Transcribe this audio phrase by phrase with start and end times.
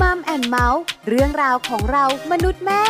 [0.00, 2.82] Mom and Mouth เรื่องราวของเรามนุษย์แม่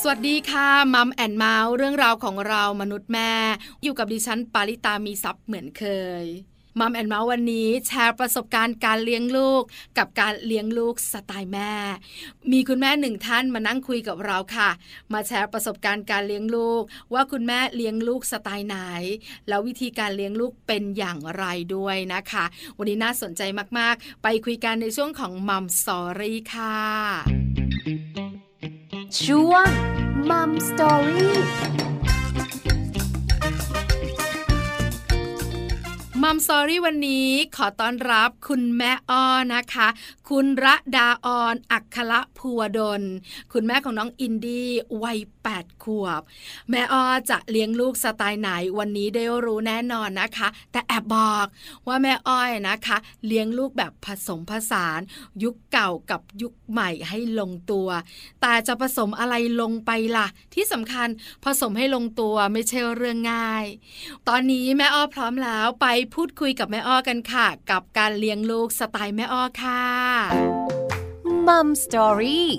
[0.00, 3.32] สวัสดีค่ะ Mom and Mouth เรื่องราวของเรามนุษย์แม่
[3.82, 5.84] อยู่กับดิฉันปาริตามีซัพ์เหมือนเค
[6.22, 6.24] ย
[6.80, 9.62] Mom and Mouth วันนี้แชร์ประสบการณ์การเลี้ยงลูก
[9.98, 11.72] กับการเลี้ยงลูกสไตล์แม่
[12.52, 14.70] มีคุณแม่หนึ่งท่านมานั่งคุยกับเราค่ะ
[15.12, 16.82] มาแชร์ประสบการณ์การเลี้ยงลูก
[17.14, 18.76] ว่าคุณแม่เลี้ยงลูกสไตล์ไหน
[19.48, 22.44] แล้ววิธีการเลี้ยงลูกเป็นอย่างไรด้วยนะคะ
[22.78, 23.42] วันนี้น่าสนใจ
[23.78, 26.78] มากๆ ไปคุยกันในช่วงของ Mom Story ค่ะ
[29.22, 29.68] ช่วง
[30.30, 31.36] Mom Story
[36.22, 39.88] Mom Story วันนี้ขอต้อนรับคุณแม่อ้อนะคะ
[40.28, 43.02] คุณระดาออนอัคระภูวดล
[43.52, 44.68] คุณแม่ของน้องอินดี้
[45.02, 45.18] วัย
[45.52, 46.22] 8ขวบ
[46.70, 51.46] แม่อ้อจะเลี้ยงลูกสไตล์ไหนวันนี้ได้รู้แน่นอนนะคะ แต่แอบบอก
[51.86, 55.00] ว่าแม่อ้อยนะคะ เลี้ยงลูกแบบผสมผสาน
[55.42, 57.88] ยุคเก่ากับยุคใหม่ให้ลงตัว
[58.40, 61.08] แต่จะผสมอะไรลงไปล่ะ ที่สำคัญ
[61.44, 63.64] ผสมให้ลงตัวไม่ใช่เรื่องง่าย
[64.28, 69.84] ตอนนี้แม่อ้อพร้อมแล้วไปพูดคุยกับแม่อ้อกันค่ะ กับการเลี้ยงลูกสไตล์แม่อ้อค่ะ
[71.46, 72.50] มัมสตอรี่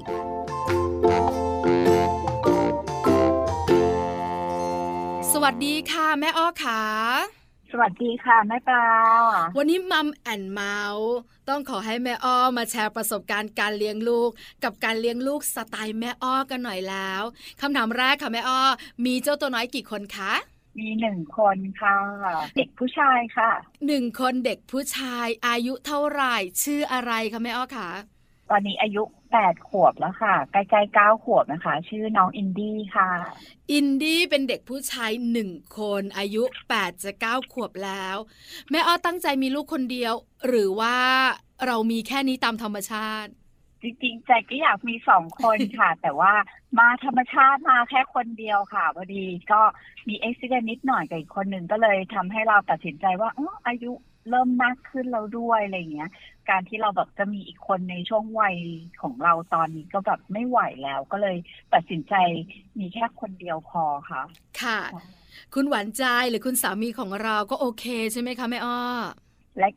[5.31, 6.81] สวัสดีค่ะ แม่อ้อค่ะ
[7.71, 8.87] สวัสดีค่ะแม่ปลา
[9.57, 11.11] วันนี้มัมแอนเมาส์
[11.49, 14.29] ต้องขอให้แม่อ้อมาแชร์ประสบการณ์การเลี้ยงลูก
[14.63, 17.21] กับการเลี้ยงลูกสไตล์แม่อ้อกันหน่อยแล้ว
[17.61, 18.61] คำถามแรกค่ะแม่อ้อ
[19.05, 20.33] มีเจ้าตัวน้อยกี่คนคะ
[20.79, 21.97] มีหนึ่งคนค่ะ
[22.55, 23.49] เด็กผู้ชายค่ะ
[23.87, 27.89] หนึ่งคนเด็กผู้ชาย อายุเท่าไหร่ชื่ออะไรคะแม่อ้อคะ
[28.49, 33.09] ตอนนี้อายุแปดขวบแล้วค่ะ ใกล้ๆเก้าขวบนะคะ ชื่อน้องอินดี้ค่ะ
[33.71, 38.17] อินดี้เป็นเด็กผู้ชายหนึ่งคน อายุ8จะ9ขวบแล้ว
[38.71, 40.13] แม่อ้อตั้งใจมีลูกคนเดียว
[40.47, 40.97] หรือว่า
[41.65, 43.31] เรามีแค่นี้ตามธรรมชาติ
[43.81, 46.33] จริงๆใจก็อยากมีสองคนค่ะ แต่ว่า
[46.79, 49.61] มาธรรมชาติมาแค่คนเดียวค่ะพอดีก็
[50.07, 53.91] มีเอ็กซิเดนนิดหน่อยกับอีกคนหนึ่งก็เลยทำให้เราตัดสินใจว่าเอออายุ
[54.29, 56.11] เริ่มมากขึ้นแล้วด้วยอะไรเงี้ย
[56.49, 58.55] การที่เราแบบจะมีอีกคนในช่วงวัย
[59.01, 61.37] ของเราตอนนี้ก็แบบไม่ไหวแล้ว ก็เลย
[61.73, 62.13] ตัดสินใจ
[62.79, 64.21] มีแค่คนเดียวพอค่ะ
[64.61, 64.79] ค่ะ
[65.53, 68.79] คุณหวานใจหรือคุณสามีของเราก็โอเคใช่ไหมคะแม่อ้อ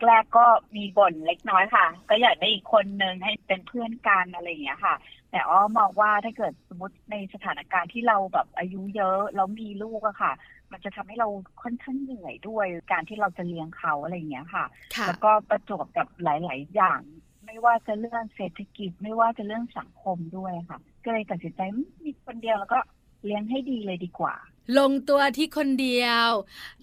[0.06, 0.46] แรกๆก็
[0.76, 4.94] มีบ่นเล็กน้อยค่ะ ก็อยากได้อีกคนนึงให้เป็นเพื่อนกันอะไรอย่างเงี้ยค่ะ
[5.30, 10.32] แต่อ้อมองว่าถ้าเกิดสมมติในสถานการณ์ที่เราแบบอายุเยอะแล้วมีลูกอะค่ะ
[10.72, 11.28] มันจะทำให้เรา
[11.62, 14.64] ค่อนข้างเหนื่อยด้วยการที่เราจะเลี้ยงเขาอะไรอย่างเงี้ยค่ะ
[14.96, 17.00] ค่ะ แล้วก็ประจวบกับหลาย ๆ อย่าง
[17.46, 21.60] ไม่ว่าจะเรื่องเศรษฐกิจ ไม่ว่าจะเรื่องสังคมด้วยค่ะ ก็เลยตัดสินใจ
[22.04, 22.78] มีคนเดียวแล้วก็
[23.24, 24.34] เลี้ยงให้ดีเลยดีกว่า
[24.78, 26.28] ลงตัวที่คนเดียว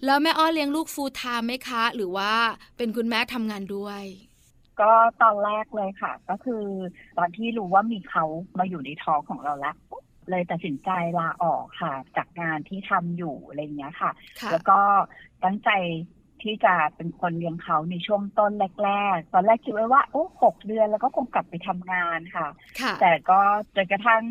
[0.04, 2.32] แล้วแม่อ้อเลี้ยงลูกฟูลไทม์ไหมคะ หรือว่า
[2.76, 4.02] เป็นคุณแม่ทำงานด้วย
[4.80, 6.64] ก็ตอนแรกเลยค่ะ ก็คือ
[7.18, 8.24] ตอนที่รู้ว่ามีเขา
[8.58, 9.76] มาอยู่ในท้องของเราแล้ว
[10.30, 10.90] เลยตัดสินใจ
[11.20, 14.10] ลาออกค่ะ จากงานที่ทำอยู่อะไรอย่างเงี้ยค่ะ
[14.40, 14.78] ค่ะ แล้วก็
[15.44, 15.70] ตั้งใจ
[16.42, 18.52] ที่จะเป็นคนเลี้ยงเขาในช่วงต้น
[18.84, 22.46] แรก ๆ ตอนแรกคิดไว้ว่าโอ้หกเดือนแล้วก็คงกลับไปทำงานค่ะ
[22.80, 23.40] ค่ะ แต่ก็
[23.76, 24.22] จนกระทั่ง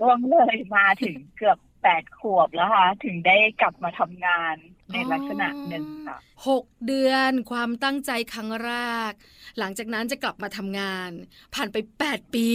[0.00, 4.54] ล่วงเลยมาถึงเกือบ แปดขวบแล้วค่ะ ถึงได้กลับมาทำงาน
[4.92, 8.72] ในลักษณะหนึ่งค่ะหกเดือนความตั้งใจครั้งแร
[9.10, 9.12] ก
[9.58, 11.10] หลังจากนั้นจะกลับมาทำงาน
[11.54, 11.76] ผ่านไป
[12.06, 12.48] 8ปี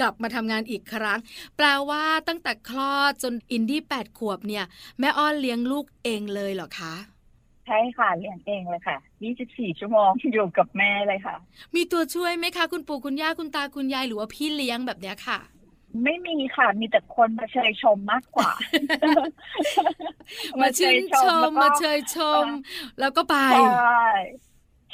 [0.00, 1.18] กลับมาทำงานอีกครั้ง
[1.56, 4.64] แปลว่าตั้งแต่คลอดจนอินดี้8ขวบเนี่ย
[5.00, 6.94] แม่อ้อนเลี้ยงลูกเองเลยเหรอคะ
[7.66, 8.96] ใช่ค่ะเลี้ยงเองเลยค่ะ
[9.38, 11.36] 24 ชั่วโมงอยู่กับแม่เลยค่ะ
[11.74, 15.38] มีตัวช่วยไหมคะ คุณปู่คุณย่าคุณตาคุณยายหรือว่าพี่เลี้ยงแบบเนี้ยค่ะ
[16.04, 18.50] ไม่มีค่ะ มีแต่คนมาเชยชมมากกว่า
[20.60, 22.44] มาชื่นชมมาเชยชม
[23.00, 24.04] แล้วก็ไปใช่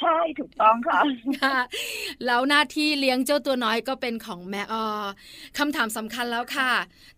[0.01, 1.01] ใช่ถูกต้องค่ะ
[1.43, 1.59] ค่ะ
[2.25, 4.85] แล้วหน้าที่เลี้ยงเจ้าตัวน้อยก็เป็นของแม่อ้อ
[5.57, 6.71] คำถามสำคัญแล้วค่ะ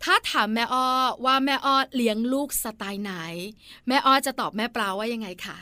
[0.03, 0.87] ถ้าถามแม่อ้อ
[1.25, 3.13] ว่าแม่อ้อเลี้ยงลูกสไตล์ไหน
[3.87, 5.57] แม่อ้อจะตอบแม่ปลาว่ายังไงคะ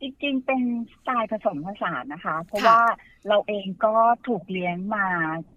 [0.00, 0.60] จริงๆเป็น
[0.92, 2.80] สไตล์ผสมผสานนะคะ เพราะค่ะว่า
[3.28, 3.94] เราเองก็
[4.28, 5.06] ถูกเลี้ยงมา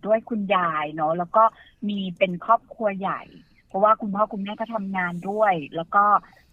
[0.05, 1.43] ด้วยคุณยายเนาะแล้วก็
[1.89, 3.21] มีเป็นครอบครัวใหญ่
[3.67, 6.03] เพราะว่าคุณพ่อคุณแม่ก็ทำงานด้วย แล้วก็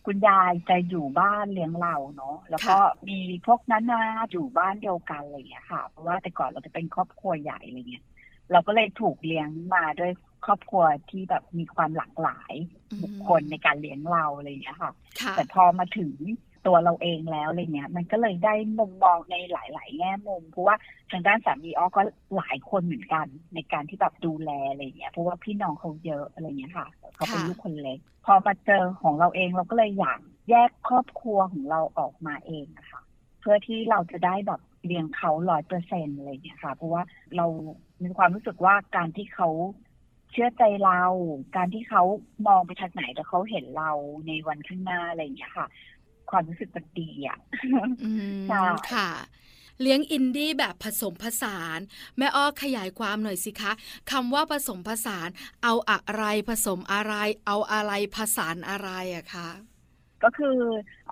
[0.07, 2.79] คุณยายจะอยู่บ้านเลี้ยงเราเนาะแล้วก็
[3.09, 8.05] มีพวกนั้นนาอยู่บ้านเดียวกันอะไรอย่างเงี้ยค่ะ เพราะว่าแต่ก่อนเราจะเป็นครอบครัวใหญ่อะไรเงี้ย
[8.53, 10.13] เราก็เลยถูกเลี้ยงมาด้วย
[10.47, 12.53] ครอบครัวที่แบบมีความหลากหลาย
[13.03, 16.13] บุคคลในการเลี้ยงเราอะไรอย่างเงี้ยค่ะค่ะแต่พอมาถึง
[16.67, 20.77] ตัวเราเองแล้วอะไรเงี้ย มันก็เลยได้มุมมองในหลาย ๆ แง่มุม เพราะว่า
[21.11, 22.03] ทางด้านสามีอ้อก็
[22.37, 30.21] หลายคนเหมือนกัน ในการที่แบบดูแลอะไรเงี้ยเพราะว่าพี่น้องเขาเยอะอะไรเงี้ยค่ะเขาเป็นลูกคนเล็ก พอมาเจอของเราเองเราก็เลยอยาก
[30.51, 33.03] แยกครอบครัวของเราออกมาเองอะค่ะ
[33.41, 37.03] เพื่อที่เราจะได้แบบเลี้ยงเขาร้อยเปอร์เซ็นต์อะไรอย่างเงี้ยค่ะ เพราะว่า
[37.37, 37.47] เรา
[38.03, 39.49] มีความรู้สึกว่าการที่เขา
[40.33, 41.03] เชื่อใจเรา
[41.57, 42.03] การที่เขา
[42.47, 43.91] มองไปทางไหนแต่เขาเห็นเรา
[44.27, 45.67] ในวันข้างหน้าอะไรอย่างเงี้ยค่ะ
[46.31, 47.39] ความรู้สึกมันดีอะ
[48.05, 49.11] อืมใช่ค่ะ
[49.81, 51.79] เลี้ยงอินดี้แบบผสมผสาน
[52.19, 53.73] แม่อ้อขยายความหน่อยสิคะ
[54.11, 55.29] คำว่าผสมผสาน
[55.63, 57.15] เอาอะไรผสมอะไร
[57.47, 59.49] เอาอะไรผสานอะไรอะคะ
[60.23, 60.59] ก็คือ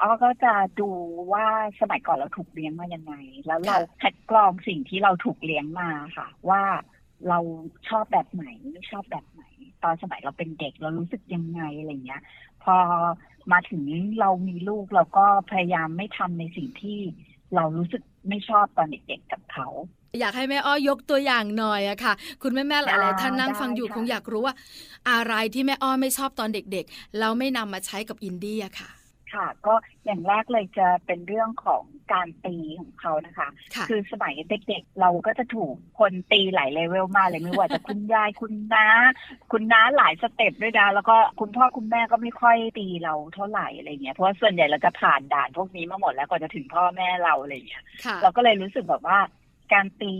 [0.00, 0.88] อ้อก็จะดู
[1.32, 1.46] ว่า
[1.80, 3.14] สมัยก่อนเราถูกเลี้ยงมายังไง
[3.46, 6.62] แล้วเราคัดกรองสิ่งที่เราถูกเลี้ยงมาค่ะ ว่า
[7.28, 7.38] เรา
[7.88, 9.44] ชอบแบบไหนไม่ชอบแบบไหน
[9.82, 12.22] ตอนสมัยเราเป็นเด็กเรารู้สึกยังไงอะไรเงี้ย
[12.64, 12.76] พอ
[13.52, 13.82] มาถึง
[14.20, 16.98] เรามีลูกเราก็พยายามไม่ทำในสิ่งที่
[17.54, 19.68] เรารู้สึกไม่ชอบตอนเด็กๆกับเขา
[20.20, 22.12] อยากให้แม่อ้อยกตัวอย่างหน่อยอะค่ะ
[22.42, 24.54] คุณแม่แม่ๆหลายๆท่านนั่งได้ฟังอยู่ค่ะคงอยากรู้ว่า
[25.10, 28.90] อะไรที่แม่อ้อไม่ชอบตอนเด็กๆแล้วไม่นำมาใช้กับอินดี้อะค่ะ
[29.34, 29.74] ค่ะ ก็
[30.04, 31.82] อย่างแรกเลยจะเป็นเรื่องของ
[32.12, 38.86] การตีของเขานะคะค่ะคือสมัยเด็กๆ เราก็จะถูกคนตีหลายเลเวลมากเลยไม่ว่าจะคุณยายคุณน้า
[39.52, 49.18] คุณน้าหลายสเต็ปด้วยนะแล้วก็คุณพ่อคุณแม่ก็ไม่ค่อยตีเราเท่าไหร่อะไรเงี้ยเพราะว่าส่วนใหญ่เราจะผ่านด่านพวกนี้มาหมดแล้วก่อนจะถึงพ่อแม่เราอะไรเงี้ยค่ะเราก็เลยรู้สึกแบบว่า
[49.72, 50.14] การตี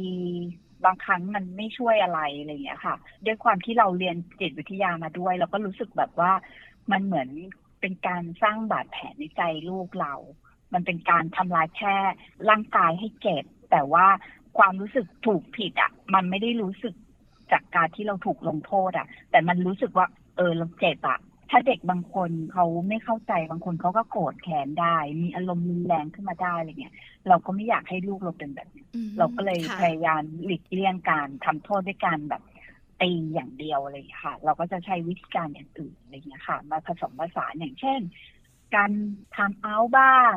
[0.85, 2.95] บางครั้งมันไม่ช่วยอะไรอะไรเงี้ยค่ะ
[3.27, 6.33] ด้วยความที่เราเรียนจิตวิทยามาด้วย เราก็รู้สึกแบบว่า
[6.93, 7.29] มันเหมือน
[7.81, 10.15] เป็นการสร้างบาดแผลในใจลูกเรา
[10.73, 11.95] มันเป็นการทำลายแค่
[12.49, 14.07] ร่างกายให้เจ็บ แต่ว่า
[14.59, 16.95] ความรู้สึกถูกผิดอะ มันไม่ได้รู้สึก
[17.53, 20.07] จากการที่เราถูกลงโทษอะ แต่มันรู้สึกว่า
[20.37, 21.19] เออเราเจ็บอะ
[21.51, 26.95] ถ้าเด็กบางคนเขาไม่เข้าใจบางคนเขาก็โกรธแค้นได้ มีอารมณ์รุนแรงขึ้นมาได้อะไรเงี้ย
[27.29, 32.43] เราก็ไม่อยากให้ลูกเราเป็นแบบนี้อืมเราก็เลยค่ะพยายามหลีกเลี่ยงการทำโทษด้วยการแบบ
[33.03, 38.01] ตีอย่างเดียวเงี้ยค่ะ เราก็จะใช้วิธีการอย่างอื่นอะไรเงี้ยค่ะ มาผสมผสานอย่างเช่น
[38.77, 38.91] การ
[39.37, 40.35] ทำเอาบ้าง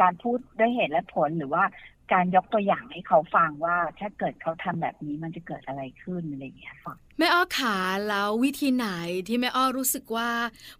[0.00, 1.64] การพูดด้วยเหตุและผลหรือว่า
[2.12, 7.76] การยกตัวอย่างให้เขาฟังว่าถ้าเกิดเขาทำแบบนี้มันจะเกิดอะไรขึ้นอะไรอย่างเงี้ยค่ะแม่อ้อขา
[8.08, 8.88] แล้ววิธีไหน
[9.28, 10.30] ที่แม่อ้อรู้สึกว่า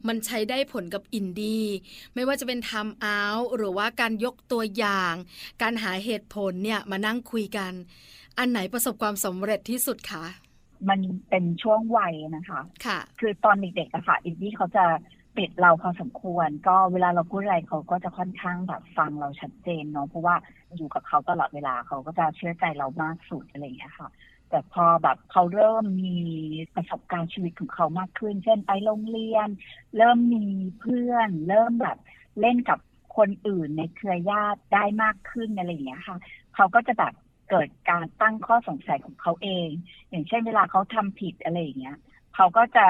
[0.06, 1.66] มันใช้ได้ผลกับอินดี้
[2.14, 3.22] ไม่ว่าจะเป็นทำเอา
[3.56, 5.14] หรือว่าการยกตัวอย่าง
[5.62, 7.72] การหาเหตุผลเนี่ยมานั่งคุยกัน
[8.38, 10.24] อันไหนประสบความสำเร็จที่สุดคะ
[10.88, 14.84] มันเป็นช่วงวัยนะคะค่ะคือตอนเด็กๆอะค่ะอินดี้เขาจะ
[15.36, 20.36] ปิดเราพอสมควร ก็เวลาเราพูดอะไรเขาก็จะค่อนข้างแบบฟังเราชัดเจนเนาะเพราะว่า
[20.76, 24.08] อยู่กับเขาตลอดเวลาเขาก็จะเชื่อใจเรามากสุดอะไรอย่างเงี้ยค่ะ
[24.50, 26.18] แต่พอแบบเขาเริ่มมี
[26.74, 29.48] ประสบการณ์ชีวิตของเขามากขึ้น เช่นไปโรงเรียน
[29.96, 30.46] เริ่มมี
[30.80, 31.98] เพื่อน เริ่มแบบ
[32.40, 32.78] เล่นกับ
[33.16, 36.16] คนอื่นในเครือญาติได้มากขึ้นอะไรอย่างเงี้ยค่ะ
[36.54, 37.12] เขาก็จะแบบ
[37.50, 39.68] เกิดการตั้งข้อสงสัยของเขาเอง
[40.10, 41.96] อย่างเช่นเวลาเขาทำผิดอะไรอย่างเงี้ย
[42.34, 42.86] เขาก็จะ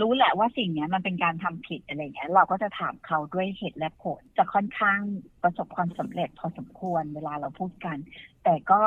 [0.00, 5.00] รู้แหละว่าสิ่งเนี้ยมันเป็นการทำผิดอะไรเงี้ย เราก็จะถามเขาด้วยเหตุและผล จะค่อนข้าง
[5.42, 7.96] ประสบความสำเร็จพอสมควรเวลาเราพูดกัน
[8.44, 8.80] แต่ก็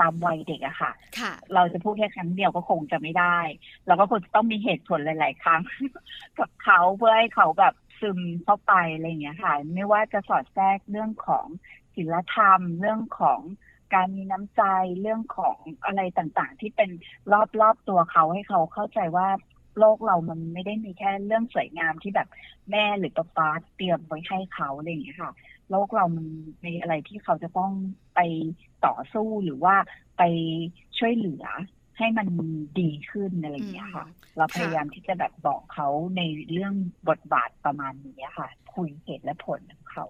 [0.00, 3.38] ตามวัยเด็กอะค่ะค่ะเราจะพูดแค่ครั้งเดียวก็คงจะไม่ได้
[3.86, 5.62] เราก็คงจะต้องมีเหตุผลหลาย ๆ ครั้ง
[6.38, 11.46] กับเขาเพื่อให้เขาแบบซึมเข้าไปอะไรอย่างเงี้ยค่ะ ไม่ว่าจะสอดแทรกเรื่องของ
[11.94, 13.40] ศีลธรรมเรื่องของ
[13.94, 14.62] การมีน้ำใจ
[15.00, 16.90] เรื่องของอะไรต่างๆ ที่เป็น
[17.60, 19.28] รอบๆตัวเขาให้เขาเข้าใจว่า
[19.78, 22.28] โลกเรามันไม่ได้มีแค่เรื่องสวยงามที่แบบ
[22.70, 25.32] แม่หรือป๊าป๊าเตรียมไว้ให้เขาอะไรอย่างเงี้ยค่ะ
[25.70, 26.26] โลกเรามัน
[26.64, 27.72] มีอะไรที่เขาจะต้อง
[28.14, 28.20] ไป
[28.86, 29.76] ต่อสู้หรือว่า
[30.18, 30.22] ไป
[30.98, 31.44] ช่วยเหลือ
[31.98, 32.28] ให้มัน
[32.80, 36.22] ดีขึ้นอะไรอย่างเงี้ยค่ะ เราพยายามที่จะแบบบอกเขาใน
[36.52, 36.74] เรื่อง
[37.08, 40.06] บทบาทประมาณนี้ค่ะ คุยเหตุและผลของเขา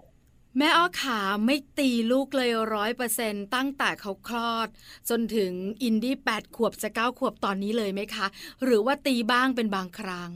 [0.58, 4.68] แม่อ้อขาไม่ตีลูกเลยร้อยเปอร์เซ็นตั้งแต่เขาคลอด
[5.11, 8.26] จนถึงอินดี้แปดขวบจะเก้าขวบตอนนี้เลยไหมคะ
[8.64, 10.30] หรือว่าตีบ้างเป็นบางครั้ง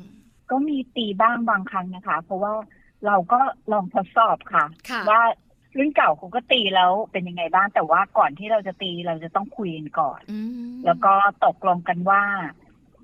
[0.50, 2.52] ก็มีตีบ้างบางครั้งนะคะ เพราะว่า
[3.06, 3.40] เราก็
[3.72, 5.22] ลองทดสอบค่ะค่ะว่า
[5.76, 11.14] รุ่นเก่าเขาก็ตีแล้วเป็นยังไงบ้างแต่ว่าก่อนที่เราจะตีเราจะต้องคุยกันก่อนอืมแล้วก็
[11.46, 12.22] ตกลงกันว่า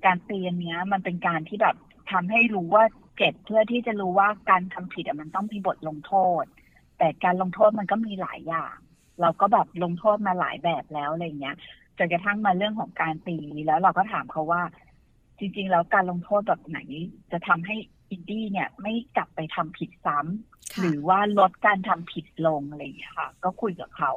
[0.05, 1.75] การตีอันเนี้ย มันเป็นการที่แบบ
[2.11, 2.83] ทำให้รู้ว่า
[3.17, 6.45] เจ็บเพื่อที่จะรู้ว่าการทำผิดอะมันต้องมีบทลงโทษ
[6.97, 8.75] แต่การลงโทษมันก็มีหลายอย่าง
[9.21, 11.55] เราก็แบบลงโทษมาหลายแบบแล้วอะไรเงี้ย
[11.97, 14.61] จนกระทั่งมาเรื่องของการตีแล้วเราก็ถามเขาว่า
[15.39, 16.79] จริง ๆ แล้วการลงโทษแบบไหน
[17.31, 17.75] จะทำให้
[18.11, 24.11] อินดี้เนี่ยไม่กลับไปทำผิดซ้ำค่ะหรือว่าลดการทำผิดลงอะไรอย่างเงี้ยค่ะ ก็คุยกับเขา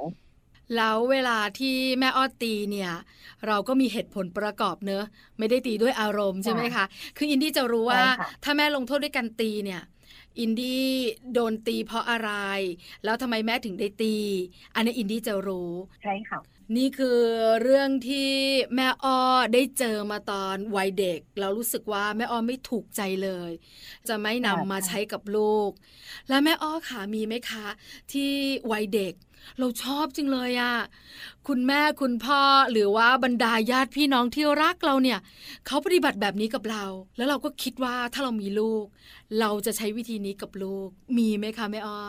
[0.76, 2.92] แล้วเวลาที่แม่อ้อตีเนี่ย
[3.46, 5.04] เราก็มีเหตุผลประกอบเนอะ
[5.38, 6.84] ไม่ได้ตีด้วยอารมณ์ใช่ไหมคะ
[7.16, 9.82] คืออินดี้จะรู้ว่าใช่ค่ะถ้าแม่ลงโทษด้วยการตีเนี่ย
[10.40, 10.86] อินดี้
[11.32, 12.30] โดนตีเพราะอะไร
[13.04, 14.06] แล้วทำไมแม่ถึงได้ตี
[14.74, 17.20] อันนี้อินดี้จะรู้ ใช่ค่ะ นี่คือ
[17.62, 18.30] เรื่องที่
[18.74, 19.20] แม่อ้อ
[19.54, 23.50] ได้เจอมาตอนวัยเด็กแล้วรู้สึกว่าแม่อ้อไม่ถูกใจเลย
[24.08, 25.70] จะไม่นำมาใช้กับลูก
[26.28, 27.66] แล้วแม่อ้อขามีไหมคะ
[28.12, 28.30] ที่
[28.72, 29.14] วัยเด็ก
[29.58, 30.74] เราชอบจริงเลยอะ
[31.48, 32.40] คุณแม่คุณพ่อ
[32.72, 35.18] หรือว่าบรรดาญาติพี่น้องที่รักเราเนี่ย
[35.66, 36.84] เขาปฏิบัติแบบนี้กับเรา
[37.16, 38.84] แล้วเราก็คิดว่าถ้าเรามีลูก
[39.40, 42.00] เราจะใช้วิธีนี้กับลูก มีไหมคะแม่อ้อ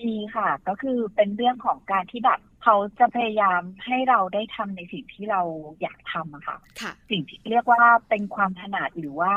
[0.00, 5.42] มีค่ะ ก็คือเป็นเรื่องของการที่แบบเขาจะพยายามให้เราได้ทำในสิ่งที่เรา
[5.80, 9.34] อยากทำอะค่ะค่ะ สิ่งที่เรียกว่าเป็นความถนัดหรือว่า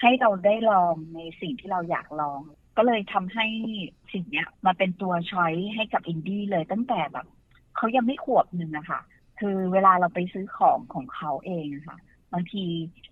[0.00, 2.40] ให้เราได้ลองในสิ่งที่เราอยากลอง
[2.76, 3.46] ก็เลยทำให้
[4.12, 7.26] สิ่งเนี้ยมาเป็นตัว choice ให้กับอินดี้เลยตั้งแต่แบบ
[7.76, 9.00] เขายังไม่ขวบหนึ่งอะค่ะ
[9.40, 11.98] คือเวลาเราไปซื้อของของเขาเองอะค่ะ
[12.32, 12.64] บางที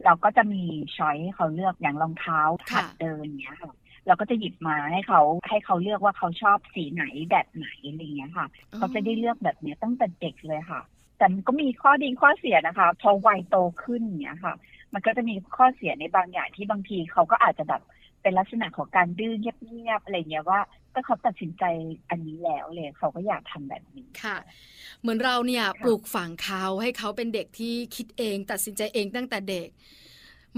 [0.05, 0.63] เราก็จะมี
[0.97, 2.41] choice ให้เขาเลือกอย่างรองเท้า
[2.71, 3.75] หัดเดินเนี้ยค่ะ
[4.09, 8.47] เราก็จะหยิบมาให้เขาให้เขาเลือกว่าเขาชอบสีไหนแบบไหนอะไรเงี้ยค่ะ
[8.77, 10.81] เขาจะได้เลือกแบบเนี้ยตั้งแต่เด็กเลยค่ะ
[11.19, 14.55] แต่มันก็มีข้อดีข้อเสียนะคะ พอวัยโตขึ้นเนี้ยค่ะ
[14.93, 17.83] มันก็จะมีข้อเสียในบางอย่างที่บางทีเขาก็อาจจะแบบ
[18.23, 20.61] เป็นลักษณะของการดื้อเงียบๆอะไรเงี้ยว่า
[20.93, 21.65] ถ้าเขาตัดสินใจ
[22.11, 24.37] อันนี้แล้วเลยเขาก็อยากทำแบบนี้ค่ะ
[25.01, 29.69] เหมือนเราเนี่ยปลูกฝังเขาให้เขาเป็นเด็กที่คิดเอง ตัดสินใจเองตั้งแต่เด็ก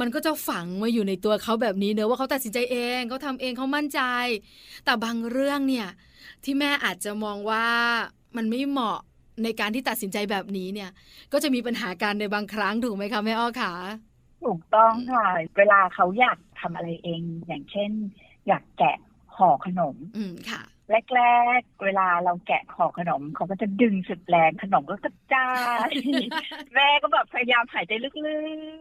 [0.00, 4.00] มันก็จะฝังมาอยู่ในตัวเขาแบบนี้เนอะว่าเขาตัดสินใจเองเขาทำเองเขามั่นใจ
[4.84, 5.88] แต่บางเรื่องเนี่ย
[6.44, 7.66] ที่แม่อาจจะมองว่า
[8.36, 8.98] มันไม่เหมาะ
[9.44, 10.90] ในการที่ตัดสินใจแบบนี้เนี่ย
[11.32, 13.74] ก็จะมีปัญหาการในบางครั้งถูกไหมคะแม่อ้อคะ
[14.44, 15.26] ถูกต้องค่ะ
[15.58, 17.90] เวลาเขาอยากทำอะไรเอง อย่างเช่น
[18.48, 18.96] อยากแกะ
[19.36, 20.62] ห่อขนม อืมค่ะ
[21.14, 21.22] แร
[21.58, 25.50] กๆ เวลาเราแกะห่อขนมเขาก็จะดึงสุดแรงขนมก็กระจา
[25.88, 25.90] ย
[26.74, 28.14] แม่ก็แบบพยายามหายใจลึก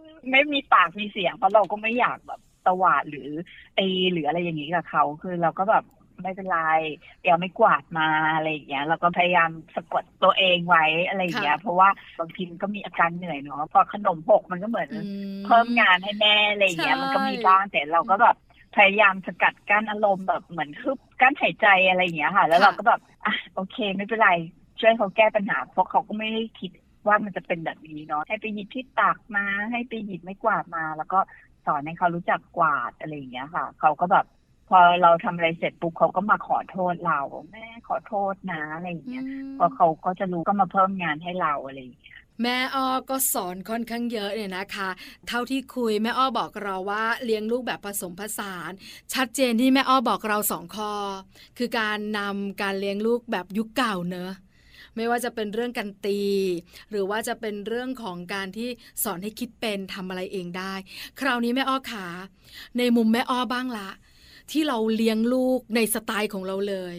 [0.03, 3.29] ๆ ไม่มีปากมีเสียงเพราะเราก็ไม่อยากแบบตวาดหรือ
[3.79, 5.85] ตีหรืออะไรอย่างนี้กับเขาคือเราก็แบบ
[6.23, 6.59] ไม่เป็นไร
[7.21, 11.89] เดี๋ยวไม่กวาดมาอะไรอย่างเงี้ยเราก็พยายามสะกดตัวเองไว้อะไรอย่างเงี้ยเพราะว่า
[12.19, 14.99] บางทีมันก็มีอาการเหนื่อยเนาะพอขนมหกมันก็เหมือนอื
[15.45, 18.35] เพิ่มงานให้แม่อะไรอย่างเงี้ยใช่มันก็มีบ้างแต่เราก็แบบ
[18.75, 24.29] พยายามสกัดกั้นอารมณ์แบบเหมือนฮึบกั้นหายใจอะไรอย่างเงี้ยค่ะ แล้วเราก็แบบอะโอเค ไม่เป็นไร
[24.79, 26.71] ช่วยเขาแก้ปัญหา เพราะเขาก็ไม่ได้คิด
[27.07, 31.19] ว่ามันจะเป็นแบบนี้เนาะให้ไปหยิบที่ตักมาให้ไปหยิบไม่กวาดมา แล้วก็
[31.65, 34.25] สอนให้เขารู้จักกวาดอะไรอย่างเงี้ยค่ะ เขาก็แบบ
[34.69, 37.19] พอเราทำอะไรเสร็จปุ๊บเขาก็มาขอโทษเรา
[37.51, 39.23] แม่ขอโทษนะอะไรอย่างเงี้ย
[39.57, 44.89] พอเขาก็จะรู้ก็มาเพิ่มงานให้เราอะไรอย่างเงี้ย แม่อ้อก็สอนค่อนข้างเยอะเนี่ยนะคะ
[45.27, 48.71] เท่าที่คุยแม่อ้อบอกเราว่าเลี้ยงลูกแบบผสมผสาน
[49.13, 50.93] ชัดเจนที่แม่อ้อบอกเราสองข้อ
[51.57, 54.31] คือการนำการเลี้ยงลูกแบบยุคเก่าเนอะ
[54.95, 56.19] ไม่ว่าจะเป็นเรื่องการตี
[56.89, 58.69] หรือว่าจะเป็นเรื่องของการที่
[59.03, 60.73] สอนให้คิดเป็นทำอะไรเองได้
[61.19, 62.07] คราวนี้แม่อ้อขา
[62.77, 63.89] ในมุมแม่อ้อบ้างละ
[64.51, 66.95] ที่เราเลี้ยงลูกในสไตล์ของเราเลย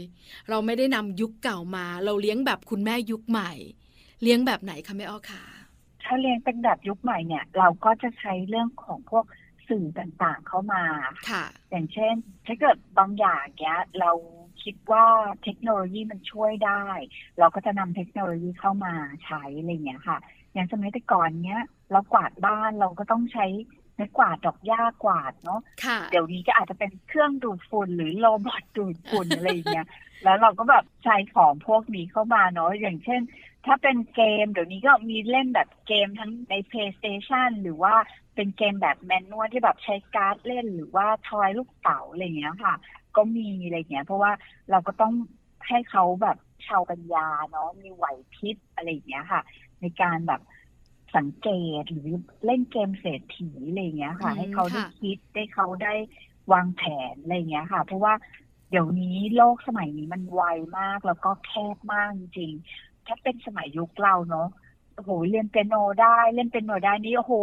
[0.49, 3.53] เราไม่ได้นำยุคเก่ามา เราเลี้ยงแบบคุณแม่ยุคใหม่
[4.23, 5.43] เลี้ยงแบบไหนคะแม่อ้อคะ
[6.03, 9.25] ถ้าเรียนเป็นแบบยุคใหม่เนี่ย เราก็จะใช้เรื่องของพวก
[9.69, 10.85] สื่อต่างๆเข้ามา
[11.31, 12.15] ค่ะ อย่างเช่น
[12.47, 14.11] ถ้าเกิดบางอย่างเนี้ย เรา
[14.63, 15.05] คิดว่า
[15.45, 16.85] เทคโนโลยีมันช่วยได้
[17.39, 20.19] เราก็จะนำเทคโนโลยีเข้ามาใช้อะไรอย่างเงี้ยค่ะ
[20.53, 21.63] อย่างสมัยแต่ก่อนเนี้ย
[21.93, 23.47] เรากวาดบ้านเราก็ต้องใช้
[23.95, 29.87] ไม้กวาดดอกหญ้ากวาดเนาะค่ะเดี๋ยวนี้ก็อาจจะเป็นเครื่องดูดฝุ่นหรือโรบอทดูดฝุ่นอะไรอย่างเงี้ย
[30.25, 33.21] แล้วเราก็แบบใช้ของพวกนี้เข้ามาเนาะอย่างเช่น
[33.67, 37.95] ถ้าเป็นเกมเดี๋ยวนี้ก็มีเล่นแบบเกมทั้งใน PlayStation หรือว่า
[38.35, 42.75] เป็นเกมแบบแมนนวลที่แบบใช้การ์ดเล่นหรือว่าทอยลูกเต๋าอะไรอย่างเงี้ยค่ะ
[43.17, 44.33] ก็มีอะไรอย่างเงี้ย เพราะว่า
[44.71, 45.13] เราก็ต้อง
[45.69, 46.37] ให้เขาแบบ
[46.67, 49.43] ชาวปัญญาเนาะมีไหวพริบอะไรอย่างเงี้ยค่ะ
[49.81, 50.41] ในการแบบ
[51.17, 51.49] สังเก
[51.81, 52.09] ตหรือ
[52.45, 55.95] เล่นเกมเศรษฐีอะไรอย่างเงี้ยค่ะอืมให้เขาได้ค่ะคิดได้เขาได้
[56.53, 58.15] วางแผนอะไรอย่างเงี้ยค่ะ เพราะว่า
[58.71, 60.43] เดี๋ยวนี้โลกสมัยนี้มันไว
[60.79, 64.49] มากแล้วก็แคบมากจริงๆ ถ้าเป็นสมัยยุคเราเนาะ
[64.95, 67.35] โอ้โหเรียนเปียโนได้เล่นเปียโนได้นี่โอ้โห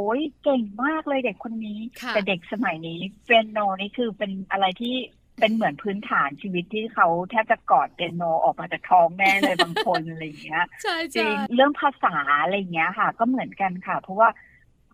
[0.44, 4.96] เก่งมากเลยเด็กคนนี้ ค่ะ แต่เด็กสมัยนี้เปียโนนี่คือเป็นอะไรที่
[5.40, 14.30] เป็นเหมือนพื้นฐานชีวิตที่เขาแทบจะกอดเปียโนออกมาจากท้องแม่เลยบางคนอะไรอย่างเงี้ย ใช่จริใช่งเรื่องภาษาอะไรอย่างเงี้ยค่ะ ก็เหมือนกันค่ะ เพราะว่า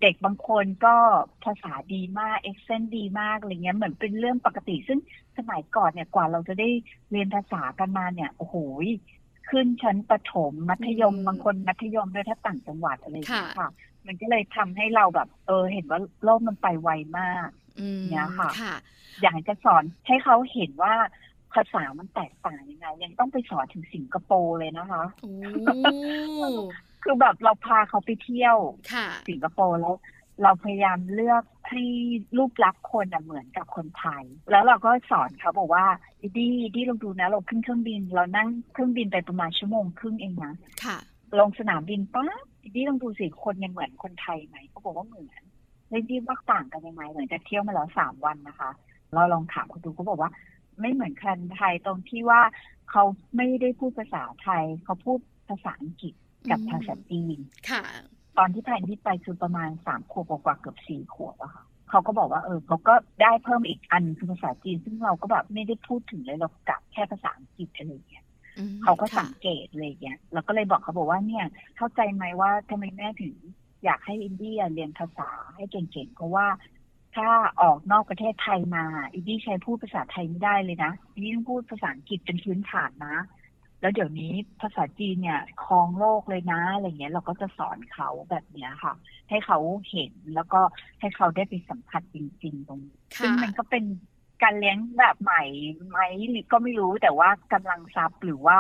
[0.02, 0.96] เด็กบางคนก็
[1.44, 5.00] ภาษาดีมากเอ็กเซนดีมากอะไรเงี้ยเหมือนเป็นเรื่องปกติ ซึ่ง
[5.38, 6.70] สมัยก่อนเนี่ยกว่าเราจะได้
[7.12, 8.56] เรียนภาษากันมาเนี่ยโอ้โห
[9.50, 13.70] ขึ้นชั้นประถมมัธยมบางคนมัธยมด้วยถ้าต่างจังหวัดอะไรอย่างเงี้ยค่ะ
[14.08, 18.76] มันก็เลยทำให้เราแบบ เออ เห็นว่าโลกมันไปไวมากอืมเนี่ยค่ะค่ะ
[19.22, 20.94] อยากจะสอนให้เขาเห็นว่า
[21.54, 25.32] ภาษามันแตกต่างยังไง ยังต้องไปสอนถึงสิงคโปร์เลยนะคะโอ้
[27.04, 28.58] คือแบบเราพาเขาไปเที่ยว
[28.94, 29.96] ค่ะสิงคโปร์แล้ว
[30.42, 31.82] เราพยายามเลือกให้
[32.38, 35.86] รูปลักษณ์คนอะเหมือนกับคนไทย แล้วเราก็สอนเขาบอกว่า
[36.38, 40.98] ดีดีลองดูนะ เราขึ้นเครื่องบิน เรานั่งเครื่องบินไปประมาณชั่วโมงครึ่งเองนะค่ะ
[41.40, 45.44] ลงสนามบินปั๊บดีลองดูสิคนยังเหมือนคนไทยไหมเขาบอกว่าเหมือน
[45.90, 48.72] แล้วดีว่าต่างกันยังไงหลังจากเที่ยวมาแล้วสามวันนะคะ
[49.14, 50.32] เราลองถามเขาดูเขาบอกว่า
[50.80, 52.42] ไม่เหมือนคนไทยตรงที่ว่า
[52.92, 53.04] เขา
[53.36, 56.14] ไม่ได้พูดภาษาไทย เขาพูดภาษาอังกฤษ
[56.50, 57.38] กับภาษาจีน
[57.70, 57.84] ค่ะ
[58.38, 68.26] ตอนที่ plan ที่ไปคือประมาณสามขวบกว่าเกือบสี่ขวบอะค่ะเขาก็บอกว่าเออเขาก็ได้เพิ่มอีกอันคือภาษาจีน ซึ่งเราก็แบบไม่ได้พูดถึงเลยเรากลับแค่ภาษาอังกฤษอะไรอย่างเงี้ย
[68.58, 71.46] อืมเขาก็ค่ะสังเกตอะไรอย่างเงี้ยเราก็เลยบอกเขาบอกว่าเนี่ย
[71.78, 73.36] เข้าใจไหมว่าทำไมแม่ถึง
[73.84, 76.48] อยากให้อินดี้เรียนภาษาให้เก่งๆเพราะว่า
[77.16, 77.30] ถ้า
[77.62, 83.18] ออกนอกประเทศไทยมาอินดี้ใช้พูดภาษาไทยไม่ได้เลยนะอินดี้ต้องพูดภาษาอังกฤษเป็นพื้นฐานนะ
[83.84, 88.94] แล้วเดี๋ยวนี้ภาษาจีนเนี่ยครองโลกเลยนะอะไรเงี้ยเราก็จะสอนเขาแบบเนี้ยค่ะ
[89.30, 89.58] ให้เขา
[89.90, 90.62] เห็นแล้วก็
[91.00, 93.84] ให้เขาได้ไปสัมผัสจริง ๆ ตรงนี้ซึ่งค่ะมันก็เป็น
[94.44, 95.44] การเลี้ยงแบบใหม่
[95.90, 96.00] ไหม
[96.30, 98.60] หรือก็ไม่รู้แต่ว่ากำลังทรัพย์หรือว่า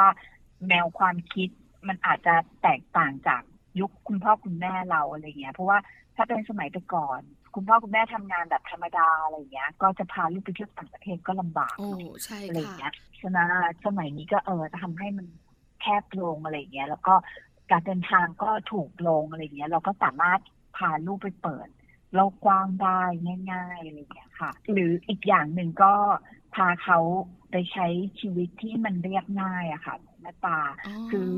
[0.69, 1.49] แนวความคิด
[1.87, 3.41] มันอาจจะแตกต่างจาก
[3.79, 5.77] ยุคคุณพ่อคุณแม่เราอะไรเงี้ยเพราะว่า
[6.15, 7.21] ถ้าเป็นสมัยแต่ก่อน
[7.55, 11.87] คุณพ่อคุณแม่ทำงานแบบธรรมดาอะไรเงี้ย ก็จะพาลูกไปเที่ยวต่างประเทศก็ลำบากโอ้
[12.25, 13.47] ใช่อะไรอย่างค่ะเงี้ยฉะนั้น
[13.85, 15.27] สมัยนี้ก็เออทำให้มัน
[15.81, 17.13] แคบลงอะไรอย่างเงี้ย แล้วก็
[17.71, 20.39] การเดินทางก็ถูกลงอะไรอย่างเงี้ย เราก็สามารถ
[20.77, 21.67] พาลูกไปเปิด
[22.13, 23.01] โลกกว้างได้
[23.51, 25.93] ง่ายๆอะไรอย่างเงี้ยค่ะ หรืออีกอย่างหนึ่งก็
[26.55, 26.99] พาเขา
[27.51, 27.87] ไปใช้
[28.19, 30.59] ชีวิตที่มันเรียบง่ายอะค่ะ แม่ตา
[31.09, 31.31] คือ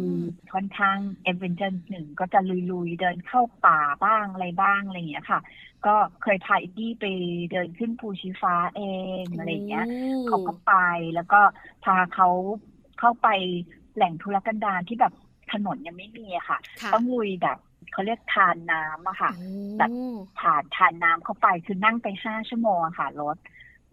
[0.54, 2.40] ค่อนข้างเอเวนเจอร์หนึ่งก็จะ
[2.72, 5.40] ลุยๆ เดินเข้าป่าบ้างอะไรบ้างอะไรอย่างเงี้ยค่ะ
[5.86, 7.06] ก็เคยพาอินดี้ไป
[7.52, 8.82] เดินขึ้นภูชีฟ้าเอ
[9.22, 9.86] งอะไรอย่างเงี้ย
[10.28, 10.74] เขาก็ไป
[11.16, 11.42] แล้วก็
[11.86, 12.30] พาเขา
[13.00, 13.28] เข้าไป
[13.96, 15.14] แหล่งทุรกันดารที่แบบ
[15.52, 17.58] ถนนยังไม่มีอะค่ะค่ะ ต้องลุยแบบ
[17.92, 19.92] เขาเรียกธารน้ำอะค่ะโอ้แบบ
[20.40, 23.38] ผ่านธารน้ำเข้าไปคือนั่งไปห้าชั่วโมงอะค่ะรถ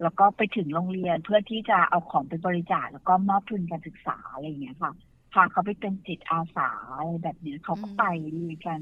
[0.02, 4.92] แล้วก็ไปถึงโรงเรียนเพื่อที่จะเอาของไปบริจาคแล้วก็มอบทุนการศึกษาอะไรอย่างเงี้ยค่ะ
[5.32, 8.04] พาเขาไปเป็นจิตอาสาอะไรแบบเนี้ยเขาก็ไป
[8.40, 8.80] ลุยกัน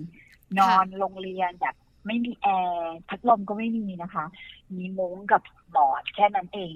[0.58, 1.74] นอนโรงเรียนแบบ
[2.06, 4.24] ไม่มีแอร์พัดลมก็ไม่มีนะคะ
[4.76, 6.74] มีมุ้งกับหมอนแค่นั้นเอง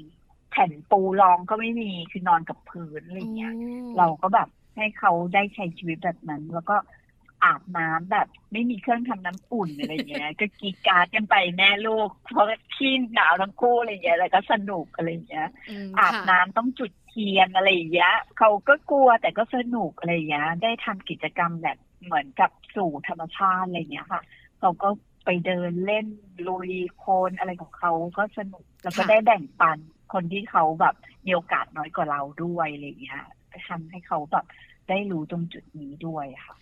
[0.50, 6.76] แผ่นปูรองก็ไม่มีคือนอนกับพื้นอะไรอย่างเงี้ยโอ้เราก็แบบให้เขาได้ใช้ชีวิตแบบนั้น แล้วก็
[7.44, 15.48] อาบน้ำแบบ ไม่มีเครื่องทำน้ำอุ่นอะไรอย่างเงี้ย ก็กรีดกราร์ดกันไปแม่ลูก เพราะที่หนาวทั้งคู่อะไรอย่างเงี้ยแล้วก็สนุกอะไรอย่างเงี้ย
[15.84, 24.22] มอาบค่ะน้ำต้องจุดเทียนอะไรอย่างเงี้ยเขาก็กลัวแต่ก็สนุกอะไรอย่างเงี้ยได้ทำกิจกรรมแบบเหมือนกับสู่ธรรมชาติอะไรอย่างเงี้ยค่ะ
[24.60, 24.88] เขาก็
[25.24, 26.06] ไปเดินเล่น
[26.48, 29.78] ลุยโคลนอะไรของเขาก็สนุกแล้วก็ค่ะได้แบ่งปัน
[30.12, 30.94] คนที่เขาแบบ
[31.26, 33.22] มีโอกาสน้อยกว่าเราด้วยอะไรอย่างเงี้ย
[33.68, 34.44] ทำให้เขาแบบ
[34.88, 36.54] ได้รู้ตรงจุดนี้ด้วยค่ะ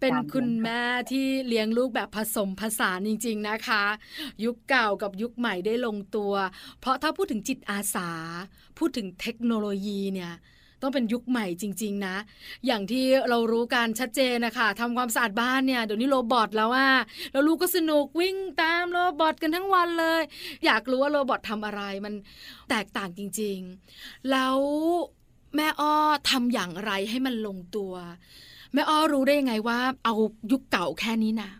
[0.00, 3.84] เป็นคุณการเลี้ยงแม่ที่เลี้ยงลูกแบบผสมผสานจริง ๆนะคะ
[4.44, 6.32] ยุคเก่ากับยุคใหม่ได้ลงตัว
[6.80, 8.10] เพราะถ้าพูดถึงจิตอาสา
[8.78, 10.32] พูดถึงเทคโนโลยีเนี่ย
[10.82, 12.16] ต้องเป็นยุคใหม่จริง ๆ นะ
[12.66, 16.88] อย่างที่เรารู้กันชัดเจนนะคะทำความสะอาดบ้านเนี่ยเดี๋ยวนี้โรบอทแล้วว่า
[17.32, 20.22] แล้วลูกก็สนุกวิ่งตามโรบอทกันทั้งวันเลย
[20.66, 22.14] อยากรู้ว่าโรบอททำอะไรมัน
[22.70, 23.58] แตกต่างจริง
[23.94, 24.56] ๆ แล้ว
[25.56, 25.92] แม่อ้อ
[26.30, 27.92] ทำอย่างไรให้มันลงตัว
[28.74, 30.14] แม่อ้อรู้ได้ยังไงว่า เอา
[30.52, 31.50] ยุคเก่าแค่นี้นะ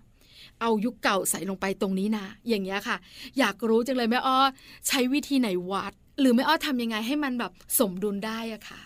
[0.61, 2.97] เอายุคเก่าใส่ลงไปตรงนี้นะอย่างเงี้ยค่ะ
[3.39, 4.37] อยากรู้จังเลยแม่อ้อ
[4.89, 8.83] ใช้วิธีไหนวัด หรือแม่อ้อทำยังไงให้มันแบบสมดุลได้อะค่ะ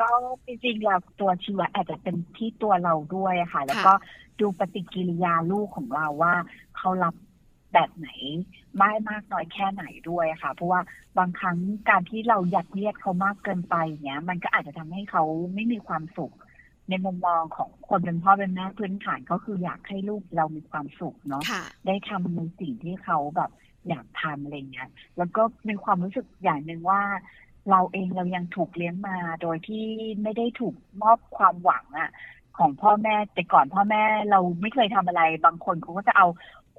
[0.00, 0.08] ก็
[0.46, 3.92] จริงๆแล้วตัวชีวะอาจจะเป็นที่ตัวเราด้วยอะค่ะ แล้วก็
[4.40, 6.34] ดูปฏิกิริยาลูกของเราว่า
[6.76, 7.14] เขารับ
[7.74, 8.08] แบบไหน
[8.76, 10.80] ไม่มากน้อยแค่ไหนด้วยอะค่ะ เพราะว่า
[11.18, 11.56] บางครั้ง
[11.90, 15.22] การที่เรายัดเยียดเขามากเกินไปเนี้ย มันก็อาจจะทำให้เขา
[15.54, 16.34] ไม่มีความสุข
[16.88, 23.50] ในมุมมองของคนเป็นพ่อเป็นแม่พื้นฐานก็คืออยากให้ลูกเรามีความสุขเนาะค่ะได้ทำในสิ่งที่เขาแบบ
[23.88, 27.02] อยากทำอะไรเงี้ย แล้วก็มีความรู้สึกอย่างหนึ่งว่า
[27.70, 29.84] เราเองเรายังถูกเลี้ยงมาโดยที่
[30.22, 32.10] ไม่ได้ถูกมอบความหวังอะ
[32.58, 36.26] ของพ่อแม่แต่ก่อนพ่อแม่เราไม่เคยทำอะไร บางคนเขาก็จะเอา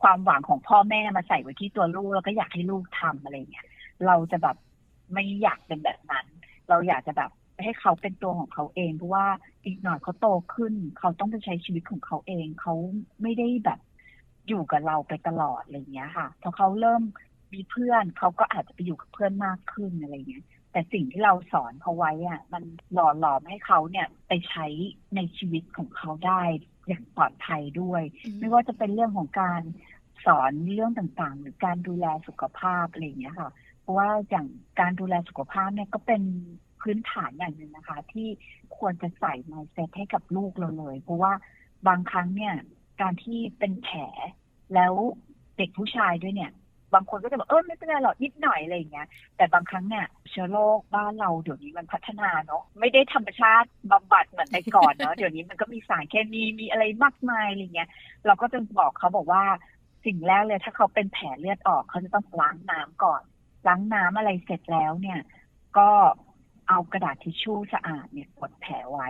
[0.06, 3.68] ความหวังของพ่อแม่มาใส่ไว้ที่ตัวลูกแล้วก็อยากให้ลูกทำอะไรเงี้ย
[4.06, 4.58] เราจะแบบ
[5.14, 6.26] ไม่อยากเป็นแบบนั้น
[6.70, 7.32] เราอยากจะแบบ
[7.64, 9.28] ให้เขาเป็นตัวของเขาเองเพราะว่า
[9.66, 12.74] อีกหน่อยเขาโตขึ้น เขาต้องไปใช้ชีวิตของเขาเอง เขา
[13.22, 13.80] ไม่ได้แบบ
[14.48, 17.04] อยู่กับเราไปตลอดอะไรเงี้ยค่ะพอเขาเริ่ม
[17.54, 22.64] มีเพื่อนเขาก็อาจจะไปอยู่กับเพื่อนมากขึ้นอะไรเงี้ยแต่สิ่งที่เราสอนเขาไว้อะมัน
[22.94, 24.66] หล่อหลอมให้เขาเนี่ยไปใช้
[25.16, 26.44] ในชีวิตของเขาได้
[26.88, 28.04] อย่างปลอดภัยด้วย
[28.40, 29.62] ไม่ว่าจะเป็นเรื่องของการ
[30.26, 33.52] สอนเรื่องต่างๆ หรือการดูแลสุขภาพอะไรอย่างเงี้ยค่ะ
[33.82, 34.48] เพราะว่าอย่าง
[34.80, 36.22] การดูแลสุขภาพเนี่ยก็เป็น
[36.82, 38.28] พื้นฐานอย่างหนึ่งนะคะ ที่
[38.78, 41.34] ควรจะใส่ mindset ให้กับลูกเราเลย เพราะว่า
[41.88, 42.54] บางครั้งเนี่ย
[43.02, 44.00] การที่เป็นแผล
[44.74, 44.94] แล้ว
[45.58, 46.52] เด็กผู้ชายด้วยเนี่ย
[46.94, 57.90] บางคนก็จะบอกเออไม่เป็นไรหรอกนิดหน่อยอะไรอย่างเงี้ย แต่บางครั้งเนี่ยเชื้อโรคบ้านเราเดี๋ยวนี้มันพัฒนาเนาะไม่ได้ธรรมชาติบำบัดเหมือนแต่ก่อนเนาะเดี๋ยวนี้มันก็มีสารเคมีมีอะไรมากมายอะไรเงี้ย
[58.26, 59.44] เราก็จะบอกเขาบอกว่า
[60.06, 63.22] สิ่งแรกเลย ถ้าเขาเป็นแผลเลือดออกเขาจะต้องล้างน้ำก่อน
[63.68, 65.20] ล้างน้ำอะไรเสร็จแล้วเนี่ย
[65.78, 65.90] ก็
[66.70, 69.10] เอากระดาษทิชชู่สะอาดเนี่ยกดแผลไว้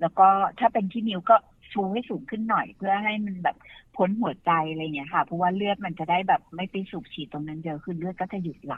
[0.00, 1.36] แล้วก็ถ้าเป็นที่นิ้วก็
[1.72, 3.56] ชูให้สูงขึ้นหน่อย เพื่อให้มันแบบ
[3.96, 8.76] พ้นหัวใจอะไรเงี้ยค่ะ เพราะว่าเลือดมันจะได้แบบไม่ไปสูบฉีดตรงนั้นเยอะขึ้นเลือดก็จะหยุดไหล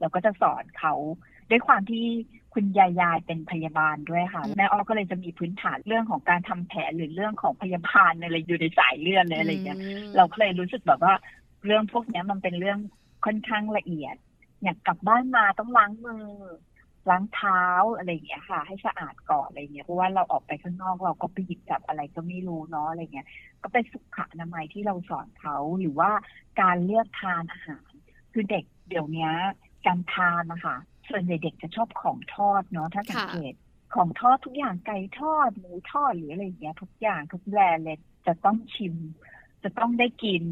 [0.00, 0.94] แล้วก็จะสอนเขา
[1.50, 2.04] ด้วยความที่
[2.54, 9.78] คุณยายยายเป็นพยาบาลด้วยค่ะแม่อ้อก็เลยจะมีพื้นฐานเรื่องของการทำแผลหรือเรื่องของพยาบาลอะไรอยู่ในสายเลือดเลยอะไรเงี้ย
[10.16, 11.14] เราก็เลยรู้สึกแบบว่า
[11.64, 12.78] เรื่องพวกเนี้ยมันเป็นเรื่อง
[13.24, 14.16] ค่อนข้างละเอียด
[14.62, 16.26] อยากกลับบ้านมาต้องล้างมือ
[17.10, 17.62] ล้างเท้า
[17.96, 23.26] อะไรอย่างเงี้ยค่ะ ให้สะอาดก่อนอะไรเงี้ยเพราะว่าเราออกไปข้างนอกเราก็ไปหยิบจับอะไรก็ไม่รู้เนาะอะไรเงี้ย
[23.62, 26.10] ก็เป็นสุขอนามัยที่เราสอนเขาหรือว่า
[26.60, 27.92] การเลือกทานอาหาร
[28.32, 29.30] คือเด็กเดี๋ยวนี้
[29.86, 30.76] การทานนะคะ
[31.08, 33.54] ส่วนใหญ่เด็กจะชอบของทอดเนาะถ้าสังเกต
[33.94, 38.94] ของทอดทุกอย่างไก่ทอดหมูทอดหรืออะไรอย่างเงี้ยทุกอย่างทุกแบรนด์เลยจะต้องชิม
[39.64, 40.42] จะต้องได้กิน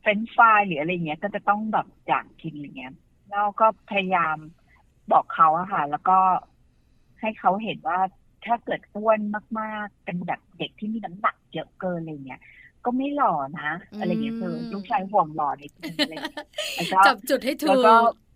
[0.00, 2.94] เฟรนช์ฟรายหรืออะไรเงี้ยก็จะต้องแบบอยากกินอะไรเงี้ย
[3.30, 4.36] แล้วก็พยายาม
[5.12, 6.18] บอกเขาอะค่ะ แล้วก็
[7.20, 8.00] ให้เขาเห็นว่า
[8.44, 9.20] ถ้าเกิดอ้วน
[9.60, 12.40] มาก ๆ เป็นแบบเด็กที่มีน้ำหนักเยอะเกินอะไรเงี้ย
[12.84, 16.46] ก็ไม่หล่อนะ อะไรเงี้ยคือลูกชายห่วงหล่อนิดนึงอะไรเงี้ย
[16.76, 17.94] แล้วก็จับจุดให้ถูแล้วกก็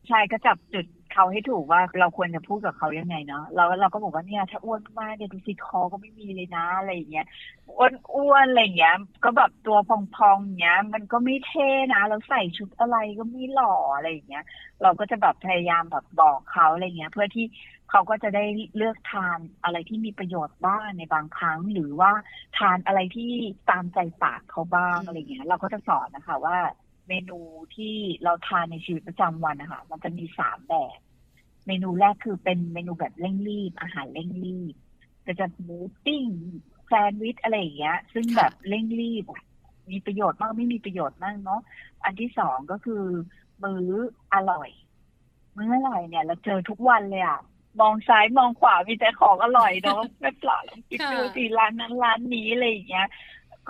[0.08, 7.26] ใช่ก็จับจุด เขาให้ถูกว่าเราควรจะพูดกับเขายังไงเนาะเราเราก็บอกว่าเนี่ยถ้าอ้วนมากเนี่ยดูสิคอก็ไม่มีเลยนะอะไรอย่างเงี้ย
[7.78, 14.44] อ้วนอ้วนอะไรอย่างเงี้ย ก็แบบตัวพองๆองเงี้ย มันก็ไม่เท่นะเราใส่ชุดอะไรก็ไม่หล่ออะไรอย่างเงี้ย
[14.82, 17.46] เราก็จะแบบพยายามแบบบอกเขาอะไรเงี้ย เพื่อที่
[17.90, 18.44] เขาก็จะได้
[18.76, 22.12] เลือกทานอะไรที่มีประโยชน์บ้างในบางครั้ง หรือว่า
[22.58, 23.30] ทานอะไรที่
[23.70, 26.56] ตามใจปากเขาบ้างอะไรเงี้ย เราก็จะสอนนะคะว่า
[27.08, 27.38] เมนู
[27.76, 30.98] ที่เราทานในชีวิตประจำวันนะคะมันจะมีสามแบบ
[31.66, 34.74] เมนูแรกคือเป็นเมนูแบบเร่งรีบ อาหารเร่งรีบ
[35.26, 36.26] ก็จะหมูปิ้ง
[36.86, 39.24] แซนด์วิชอะไรอย่างเงี้ย ซึ่งแบบเร่งรีบ
[39.90, 41.60] มีประโยชน์บ้างไม่มีประโยชน์บ้างเนาะ
[42.04, 43.04] อันที่สองก็คือ
[43.62, 43.86] มื้อ
[44.34, 44.70] อร่อย
[45.56, 47.40] มื้ออร่อยเนี่ย เราเจอทุกวันเลยอะ
[47.80, 53.08] มองซ้ายมองขวามีแต่ของอร่อยเนาะแม่ปลาลองคิดดูสิร้านนั้นร้านนี้อะไรอย่างเงี้ย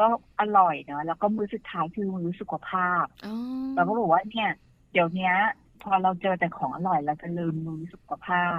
[0.01, 0.07] ก็
[0.41, 3.35] อร่อยเนาะแล้วก็มื้อสุดท้ายคือมื้อสุขภาพอ๋อ
[3.75, 4.51] เราก็บอกว่าเนี่ย
[4.93, 5.35] เดี๋ยวเนี้ย
[5.83, 8.59] พอเราเจอแต่ของอร่อยเราจะลืมมื้อสุขภาพ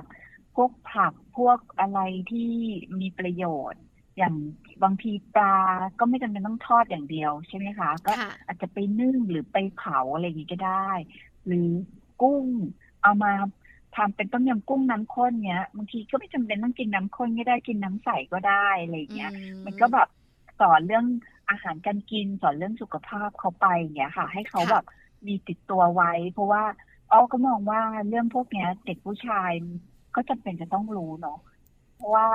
[0.56, 2.00] พวกผักพวกอะไร
[2.32, 2.52] ที่
[3.00, 3.82] มีประโยชน์
[4.18, 4.36] อย่าง
[4.84, 5.56] บางทีปลา
[6.00, 10.90] ก็ไม่จำเป็นต้องทอดอย่างเดียวใช่ไหมคะ ก็ค่ะอาจจะไปนึ่งหรือไปเผาอะไรอย่างนี้ก็ได้
[11.46, 11.70] หรือ
[12.22, 12.46] กุ้ง
[13.04, 13.32] เอามา
[13.96, 19.32] ทำเป็นต้มยำกุ้งน้ำข้นเนี้ยบางทีก็ไม่จำเป็นต้องกินน้ำข้นก็ได้กินน้ำใสก็ได้อะไรอย่างเงี้ย
[19.66, 20.08] มันก็แบบ
[20.60, 21.06] สอนเรื่อง
[21.50, 24.86] อาหารการกินสอนเรื่องสุขภาพเขาไปอย่างเงี้ยค่ะ ให้เขาค่ะแบบ
[25.28, 26.64] มีติดตัวไว้ เพราะว่า
[27.12, 29.52] อ้อก็มองว่าเรื่องพวกเนี้ย เด็กผู้ชาย
[30.16, 31.40] ก็จำเป็นจะต้องรู้เนาะ
[31.96, 32.28] เพราะว่า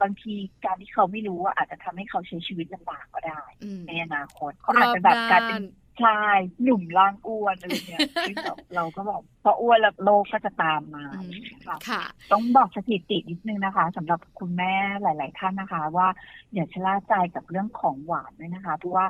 [0.00, 16.08] บางทีการที่เขาไม่รู้ว่าอาจจะทำให้เขาใช้ชีวิตลำบากก็ได้อืมในอนาคตเขาอาจจะแบบกลายเป็นรอบด้าน ชายหนุ่มร่างอ้วนอะไรเงี้ยซึ่งแบบเราก็แบบพออ้วนแล้วโรคก็จะตามมาอืมค่ะค่ะ ต้องบอกสถิตินิดนึงนะคะสำหรับคุณแม่หลาย ๆ ท่านนะคะ ว่า
[16.54, 19.06] อย่าชะล่าใจกับเรื่องของหวานด้วยนะคะเพราะว่า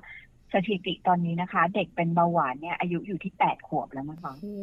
[0.52, 4.56] สถิติตอนนี้นะคะ เด็กเป็นเบาหวานเนี่ยอายุอยู่ที่แปดขวบแล้วนะคะโอ้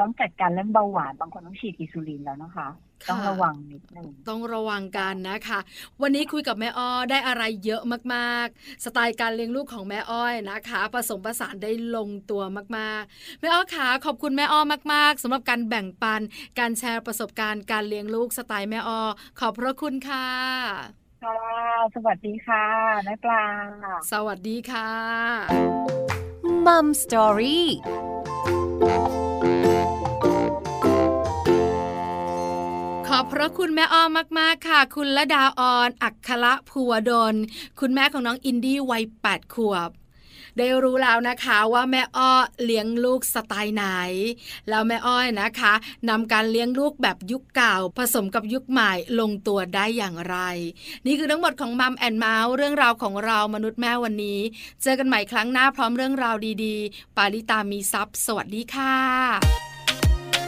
[0.00, 2.68] ต้องจัดการเรื่องเบาหวานบางคนต้องฉีดอินซูลินแล้วนะคะ
[3.04, 5.58] ค่ะต้องระวังนิดนึงต้องระวังกันนะคะ
[6.02, 7.82] วันนี้คุยกับแม่อ้อได้อะไรเยอะ
[8.14, 12.42] มากๆ สไตล์การเลี้ยงลูกของแม่อ้อยนะคะ ผสมผสานได้ลงตัว
[12.76, 14.60] มากๆ แม่อ้อขาขอบคุณแม่อ้อ
[14.92, 16.20] มากๆสำหรับการแบ่งปัน
[16.58, 19.00] การแชร์ประสบการณ์การเลี้ยงลูกสไตล์แม่อ้อ
[19.40, 20.26] ขอบพระคุณค่ะ
[21.24, 21.38] ค่ะ
[21.94, 22.64] สวัสดีค่ะ
[23.04, 23.44] แม่ปลา
[24.12, 24.90] สวัสดีค่ะ
[26.66, 27.66] มัมสตอรี่
[33.32, 37.34] พระคุณแม่อ้อมมาก ๆ ค่ะ คุณละดาออน อักขระภูวดล
[37.80, 39.90] คุณแม่ของน้องอินดี้วัย8ขวบ
[40.58, 42.32] ได้รู้แล้วนะคะว่าแม่อ้อ
[42.64, 43.84] เลี้ยงลูกสไตล์ไหน
[44.68, 45.72] แล้วแม่อ้อยนะคะ
[46.08, 50.36] นำการเลี้ยงลูกแบบยุคเก่า ผสมกับยุคใหม่ลงตัวได้อย่างไร
[51.06, 54.40] นี่คือทั้งหมดของ Mom and Mouth เรื่องราวของเรามนุษย์แม่วันนี้
[54.82, 59.67] เจอกันใหม่ครั้งหน้าพร้อมเรื่องราวดีๆ ปาลิตามีทรัพย์สวัสดีค่ะ